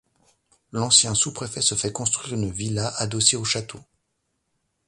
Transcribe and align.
L'ancien 0.71 1.13
sous-préfet 1.13 1.61
se 1.61 1.75
fait 1.75 1.91
construire 1.91 2.33
une 2.33 2.49
villa 2.49 2.87
adossée 2.97 3.35
au 3.37 3.45
château. 3.45 3.81